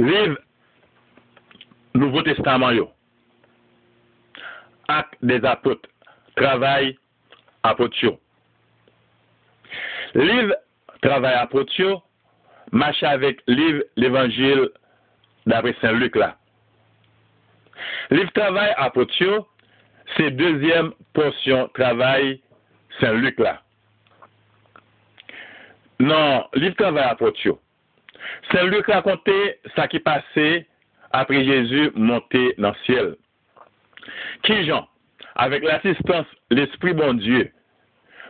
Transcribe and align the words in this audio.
Liv 0.00 0.36
Nouveau 1.94 2.22
Testament 2.22 2.72
yo. 2.72 2.90
Ak 4.88 5.16
des 5.22 5.44
apôtres. 5.44 5.88
Travail 6.36 6.96
apôtres 7.62 8.00
yo. 8.02 8.18
Liv 10.14 10.54
Travail 11.02 11.34
apôtres 11.34 11.78
yo. 11.78 12.02
Marche 12.72 13.02
avec 13.02 13.42
livre 13.46 13.82
l'évangile 13.96 14.70
d'après 15.44 15.74
Saint-Luc 15.80 16.16
là. 16.16 16.36
Livre 18.10 18.32
Travail 18.32 18.72
apôtres 18.76 19.20
yo, 19.20 19.46
c'est 20.16 20.30
deuxième 20.30 20.92
portion 21.12 21.68
travail 21.74 22.40
Saint-Luc 23.00 23.38
là. 23.38 23.60
Non, 25.98 26.46
livre 26.54 26.76
Travail 26.76 27.04
apôtres 27.04 27.44
yo. 27.44 27.60
Saint-Luc 28.52 28.86
racontait 28.86 29.60
ça 29.76 29.88
qui 29.88 29.98
passait 30.00 30.66
après 31.12 31.44
Jésus 31.44 31.90
monté 31.94 32.54
dans 32.58 32.70
le 32.70 32.74
ciel. 32.84 33.16
Qui 34.42 34.64
Jean, 34.66 34.88
avec 35.34 35.62
l'assistance 35.62 36.26
l'Esprit 36.50 36.94
bon 36.94 37.14
Dieu, 37.14 37.50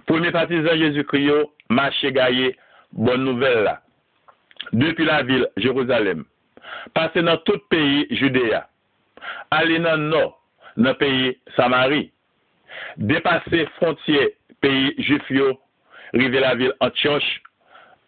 premier 0.06 0.30
partisan 0.30 0.76
Jésus-Christ, 0.76 1.30
marché 1.68 2.12
gaillé, 2.12 2.56
bonne 2.92 3.24
nouvelle 3.24 3.78
depuis 4.72 5.04
la 5.04 5.22
ville 5.22 5.48
Jérusalem, 5.56 6.24
passé 6.94 7.22
dans 7.22 7.38
tout 7.38 7.58
pays 7.70 8.06
Judéa, 8.10 8.68
aller 9.50 9.78
dans 9.78 9.96
le 9.96 10.08
nord, 10.08 10.42
dans 10.76 10.90
le 10.90 10.94
pays 10.94 11.38
Samarie, 11.56 12.12
dépasser 12.96 13.66
frontières 13.76 14.28
pays 14.60 14.94
juif, 14.98 15.22
arriver 16.14 16.40
la 16.40 16.54
ville 16.54 16.72
Antioche, 16.80 17.42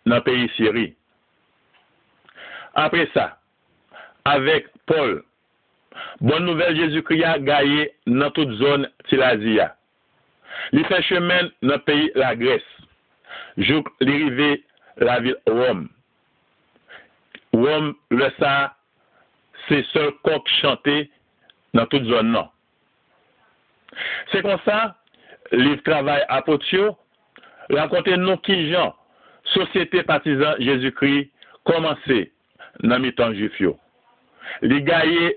dans 0.07 0.17
le 0.17 0.23
pays 0.23 0.51
Syrie. 0.57 0.97
Après 2.75 3.09
ça, 3.13 3.39
avec 4.25 4.67
Paul, 4.87 5.23
bonne 6.21 6.45
nouvelle 6.47 6.77
Jésus-Christ 6.77 7.25
a 7.25 7.39
gagné 7.39 7.93
dans 8.07 8.31
toute 8.31 8.53
zone 8.53 8.89
Tilazia. 9.09 9.77
Il 10.73 10.85
fait 10.87 11.03
chemin 11.03 11.51
dans 11.63 11.75
le 11.75 11.79
pays 11.79 12.11
la 12.15 12.37
Grèce. 12.37 12.63
Jouk 13.59 13.87
l'arrivée 14.01 14.65
la 14.97 15.21
ville 15.21 15.37
Rome. 15.47 15.89
Rome, 17.53 17.95
le 18.11 18.31
ça, 18.39 18.77
c'est 19.69 19.85
seul 19.93 20.13
coq 20.23 20.47
chanté 20.61 21.11
dans 21.75 21.87
toute 21.87 22.05
zone 22.05 22.33
non. 22.33 22.49
C'est 24.31 24.43
comme 24.43 24.59
ça, 24.65 24.97
livre 25.53 25.83
travail 25.83 26.25
apotio, 26.29 26.97
raconter 27.71 28.17
nous 28.17 28.37
qui 28.39 28.73
gens, 28.73 28.95
société 29.45 30.03
partisan 30.03 30.55
Jésus-Christ, 30.59 31.31
commencé 31.65 32.33
nan 32.81 33.03
mi 33.05 33.13
tan 33.17 33.35
jif 33.37 33.59
yo. 33.61 33.77
Li 34.65 34.81
gaye, 34.87 35.33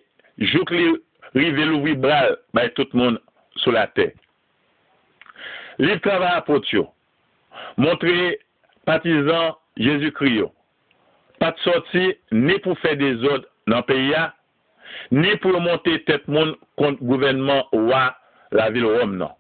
jouk 0.51 0.71
li 0.71 0.87
rive 1.35 1.67
louvi 1.69 1.95
bral 1.99 2.37
bay 2.55 2.71
tout 2.77 2.91
moun 2.97 3.19
sou 3.61 3.75
la 3.75 3.85
te. 3.97 4.09
Li 5.83 5.97
trava 6.03 6.35
apot 6.39 6.67
yo. 6.73 6.87
Montre 7.77 8.35
patizan 8.87 9.55
Jezu 9.75 10.11
kriyo. 10.15 10.51
Pat 11.41 11.59
soti 11.65 12.13
ni 12.31 12.55
pou 12.63 12.79
fe 12.79 12.93
de 12.99 13.11
zod 13.19 13.47
nan 13.67 13.83
peya, 13.87 14.29
ni 15.11 15.33
pou 15.43 15.59
monte 15.59 15.97
tet 16.07 16.23
moun 16.31 16.53
kont 16.79 17.01
gouvenman 17.03 17.65
wa 17.89 18.05
la 18.55 18.69
vil 18.71 18.87
rom 18.87 19.17
nan. 19.19 19.33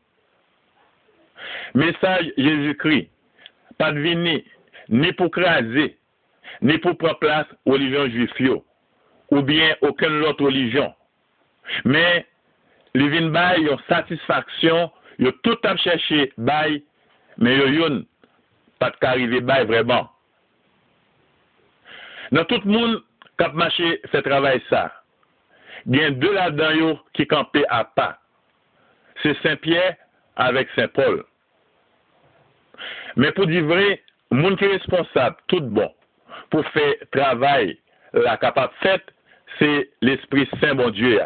Mesaj 1.75 2.33
Jezu 2.35 2.75
kri, 2.81 3.05
pat 3.79 3.95
vini, 3.99 4.41
ni 4.91 5.13
pou 5.15 5.31
kraze, 5.31 5.93
ni 6.65 6.77
pou 6.83 6.97
pran 6.99 7.17
plas 7.21 7.49
religion 7.67 8.09
juifyo, 8.13 8.59
ou 9.33 9.43
bien 9.45 9.75
oken 9.85 10.19
lot 10.21 10.41
religion. 10.43 10.91
Men, 11.87 12.25
li 12.95 13.07
vin 13.11 13.31
bay 13.35 13.63
yon 13.65 13.81
satisfaksyon, 13.89 14.91
yo 15.21 15.31
tout 15.45 15.65
ap 15.67 15.79
chèche 15.83 16.29
bay, 16.37 16.79
men 17.41 17.57
yo 17.59 17.71
yon 17.73 18.03
pat 18.81 18.97
karive 19.01 19.41
bay 19.47 19.65
vreman. 19.69 20.07
Nan 22.35 22.45
tout 22.49 22.63
moun 22.67 22.99
kap 23.39 23.55
mache 23.57 23.95
se 24.11 24.21
travay 24.25 24.61
sa, 24.69 24.87
gen 25.91 26.19
de 26.21 26.31
la 26.35 26.49
dan 26.53 26.77
yo 26.77 26.93
ki 27.17 27.27
kampe 27.29 27.63
a 27.73 27.83
pa. 27.97 28.13
Se 29.23 29.33
Saint-Pierre 29.41 29.95
avèk 30.41 30.71
Saint-Paul. 30.75 31.21
Men 33.15 33.31
pou 33.35 33.47
di 33.47 33.61
vre, 33.63 33.95
moun 34.35 34.57
ki 34.59 34.67
responsab 34.73 35.37
tout 35.51 35.63
bon, 35.75 35.91
pour 36.49 36.65
faire 36.69 36.93
travail 37.11 37.77
la 38.13 38.37
capable 38.37 38.73
fait, 38.81 39.03
c'est 39.59 39.89
l'Esprit 40.01 40.49
Saint, 40.61 40.75
bon 40.75 40.89
Dieu. 40.89 41.21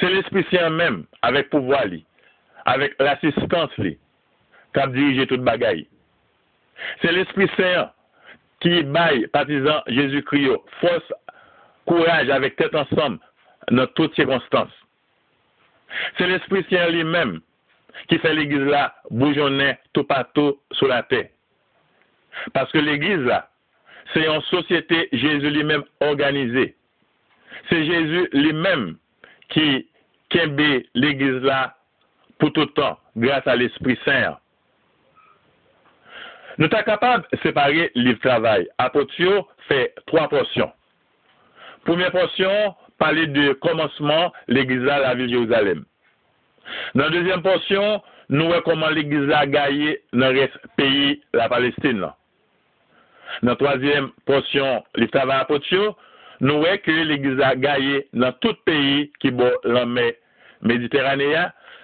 C'est 0.00 0.10
l'Esprit 0.10 0.46
Saint 0.50 0.70
même, 0.70 1.04
avec 1.22 1.50
pouvoir, 1.50 1.84
avec 2.64 2.94
l'assistance, 2.98 3.70
qui 3.76 3.98
a 4.74 4.86
dirigé 4.86 5.26
toute 5.26 5.42
bagaille. 5.42 5.86
C'est 7.00 7.12
l'Esprit 7.12 7.50
Saint 7.56 7.90
qui 8.60 8.82
baille, 8.82 9.26
partisan 9.28 9.82
Jésus-Christ, 9.86 10.50
force, 10.80 11.12
courage, 11.86 12.28
avec 12.30 12.56
tête 12.56 12.74
ensemble, 12.74 13.18
dans 13.70 13.86
toutes 13.88 14.14
circonstances. 14.14 14.72
C'est 16.18 16.26
l'Esprit 16.26 16.64
Saint 16.70 16.88
lui-même 16.88 17.40
qui 18.08 18.18
fait 18.18 18.34
l'Église 18.34 18.66
là 18.66 18.94
bougeonner 19.10 19.78
tout 19.92 20.04
partout 20.04 20.58
sur 20.72 20.88
la 20.88 21.02
terre. 21.02 21.28
Parce 22.52 22.70
que 22.72 22.78
l'Église 22.78 23.20
là, 23.20 23.48
c'est 24.12 24.26
une 24.26 24.42
société 24.42 25.08
Jésus 25.12 25.50
lui-même 25.50 25.84
organisée. 26.00 26.76
C'est 27.68 27.84
Jésus 27.84 28.28
lui-même 28.32 28.96
qui 29.48 29.88
kembe 30.30 30.82
l'église 30.94 31.42
là 31.42 31.76
pour 32.38 32.52
tout 32.52 32.66
temps, 32.66 32.98
grâce 33.16 33.46
à 33.46 33.56
l'Esprit 33.56 33.98
Saint. 34.04 34.36
Nous 36.58 36.68
sommes 36.68 36.84
capables 36.84 37.26
de 37.32 37.38
séparer 37.38 37.90
le 37.94 38.14
travail. 38.18 38.68
Apotio 38.78 39.46
fait 39.68 39.94
trois 40.06 40.28
portions. 40.28 40.72
Première 41.84 42.10
portion, 42.10 42.74
parler 42.98 43.26
de 43.26 43.52
commencement, 43.54 44.32
l'église 44.48 44.82
là, 44.82 45.00
la 45.00 45.14
ville 45.14 45.26
de 45.26 45.32
Jérusalem. 45.32 45.84
Dans 46.94 47.04
la 47.04 47.10
deuxième 47.10 47.42
portion, 47.42 48.02
nous 48.28 48.46
voyons 48.46 48.62
comment 48.64 48.88
l'église 48.88 49.30
a 49.30 49.46
gagné 49.46 50.00
dans 50.12 50.32
le 50.32 50.48
pays, 50.76 51.22
la 51.32 51.48
Palestine. 51.48 52.06
La 53.42 53.56
troisième 53.56 54.10
portion, 54.24 54.84
les 54.94 55.08
travail 55.08 55.40
apotio, 55.40 55.96
nous 56.40 56.58
voyons 56.58 56.78
que 56.78 56.90
l'Église 56.90 57.40
a 57.40 57.56
gagné 57.56 58.06
dans 58.12 58.32
tout 58.32 58.54
pays 58.64 59.10
qui 59.20 59.28
est 59.28 59.34
la 59.64 59.86
mer 59.86 60.12
Méditerranée, 60.62 61.34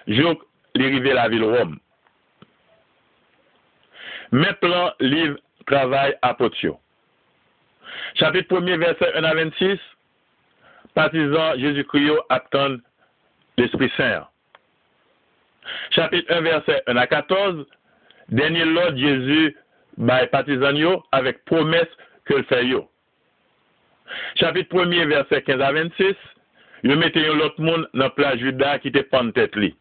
jusqu'à 0.07 0.41
l'arrivée 0.75 1.09
de 1.09 1.15
la 1.15 1.29
ville 1.29 1.43
Rome. 1.43 1.79
Maintenant, 4.31 4.91
livre 4.99 5.37
Travail 5.67 6.15
apotio. 6.21 6.79
Chapitre 8.15 8.55
1er, 8.55 8.77
verset 8.77 9.13
1 9.15 9.23
à 9.23 9.33
26, 9.33 9.79
partisan 10.93 11.57
Jésus-Christ 11.57 12.11
attendent 12.29 12.81
l'Esprit 13.57 13.91
Saint. 13.95 14.27
Chapitre 15.91 16.33
1, 16.33 16.41
verset 16.41 16.83
1 16.87 16.97
à 16.97 17.07
14, 17.07 17.65
dernier 18.29 18.65
Lord 18.65 18.97
Jésus 18.97 19.55
by 19.97 20.27
partisan 20.31 20.75
yo 20.75 21.03
avec 21.11 21.43
promesse 21.45 21.89
que 22.25 22.35
le 22.35 22.43
fait 22.43 22.65
yo. 22.65 22.89
Chapitre 24.35 24.75
1er, 24.75 25.07
verset 25.07 25.41
15 25.41 25.61
à 25.61 25.71
26, 25.71 26.15
yo 26.83 26.95
mette 26.97 27.15
yon 27.15 27.35
l'autre 27.35 27.61
monde 27.61 27.87
dans 27.93 28.09
place 28.09 28.37
Judas 28.37 28.79
qui 28.79 28.91
te 28.91 28.99
prend 28.99 29.31
tête 29.31 29.55
li. 29.55 29.75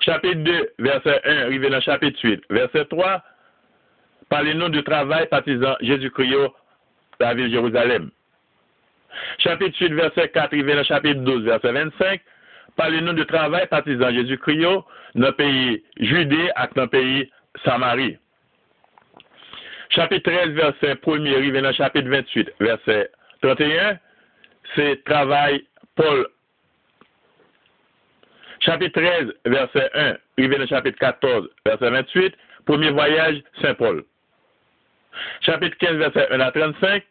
Chapitre 0.00 0.42
2, 0.42 0.72
verset 0.78 1.20
1, 1.24 1.42
arrivé 1.46 1.68
dans 1.70 1.80
chapitre 1.80 2.18
8, 2.22 2.44
verset 2.50 2.84
3, 2.86 3.22
parlez-nous 4.28 4.68
du 4.68 4.82
travail 4.84 5.28
partisan 5.28 5.74
Jésus-Christ 5.80 6.34
la 7.20 7.34
ville 7.34 7.46
de 7.46 7.50
Jérusalem. 7.50 8.10
Chapitre 9.38 9.76
8, 9.80 9.92
verset 9.94 10.28
4, 10.28 10.52
arrivé 10.52 10.74
dans 10.74 10.84
chapitre 10.84 11.20
12, 11.20 11.44
verset 11.44 11.72
25, 11.72 12.20
parlez-nous 12.76 13.12
du 13.14 13.26
travail 13.26 13.66
partisan 13.68 14.10
Jésus-Christ 14.12 14.62
dans 14.62 14.84
le 15.14 15.32
pays 15.32 15.84
Judée 15.98 16.36
et 16.36 16.74
dans 16.74 16.82
le 16.82 16.88
pays 16.88 17.30
Samarie. 17.64 18.18
Chapitre 19.94 20.28
13, 20.28 20.54
verset 20.54 20.94
1er, 20.96 21.36
arrivé 21.36 21.60
dans 21.60 21.72
chapitre 21.72 22.08
28, 22.08 22.50
verset 22.58 23.10
31, 23.42 23.96
c'est 24.74 25.04
travail 25.04 25.64
Paul. 25.94 26.26
Chapitre 28.58 29.00
13, 29.00 29.32
verset 29.46 29.90
1, 29.94 30.16
arrivé 30.36 30.66
chapitre 30.66 30.98
14, 30.98 31.48
verset 31.64 31.90
28, 31.90 32.34
premier 32.66 32.90
voyage 32.90 33.40
Saint-Paul. 33.62 34.02
Chapitre 35.42 35.76
15, 35.78 35.96
verset 35.98 36.26
1 36.32 36.40
à 36.40 36.50
35, 36.50 37.04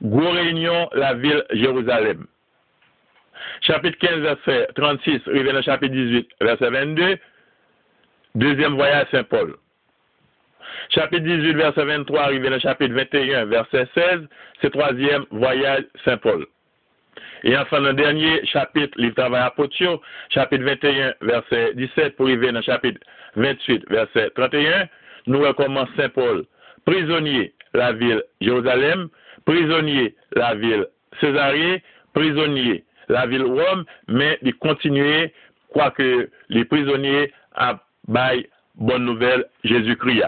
gros 0.00 0.30
réunion, 0.30 0.88
la 0.94 1.12
ville 1.12 1.44
Jérusalem. 1.50 2.26
Chapitre 3.60 3.98
15, 3.98 4.20
verset 4.20 4.68
36, 4.74 5.20
arrivé 5.26 5.62
chapitre 5.62 5.92
18, 5.92 6.28
verset 6.40 6.70
22, 6.70 7.18
deuxième 8.36 8.74
voyage 8.76 9.06
Saint-Paul. 9.10 9.56
Chapitre 10.90 11.24
18, 11.24 11.54
verset 11.54 11.84
23, 11.84 12.20
arrivé 12.20 12.50
dans 12.50 12.58
chapitre 12.60 12.94
21, 12.94 13.46
verset 13.46 13.88
16, 13.94 14.20
c'est 14.60 14.70
troisième 14.70 15.24
voyage 15.30 15.84
Saint-Paul. 16.04 16.46
Et 17.44 17.56
enfin, 17.56 17.80
le 17.80 17.92
dernier 17.92 18.44
chapitre, 18.46 18.98
livre 18.98 19.14
travail 19.14 19.42
apôtre, 19.42 20.00
chapitre 20.30 20.64
21, 20.64 21.14
verset 21.20 21.74
17, 21.74 22.16
pour 22.16 22.26
arriver 22.26 22.52
dans 22.52 22.62
chapitre 22.62 23.00
28, 23.36 23.84
verset 23.90 24.30
31, 24.34 24.88
nous 25.26 25.40
recommence 25.40 25.88
Saint-Paul, 25.96 26.44
prisonnier, 26.84 27.52
la 27.74 27.92
ville 27.92 28.22
Jérusalem, 28.40 29.08
prisonnier, 29.44 30.14
la 30.34 30.54
ville 30.54 30.86
Césarée, 31.20 31.82
prisonnier, 32.14 32.84
la 33.08 33.26
ville 33.26 33.44
Rome, 33.44 33.84
mais 34.08 34.38
de 34.42 34.50
continuer, 34.52 35.32
quoique 35.68 36.30
les 36.48 36.64
prisonniers 36.64 37.32
à 37.54 37.80
bonne 38.76 39.04
nouvelle 39.04 39.46
Jésus-Christ. 39.64 40.24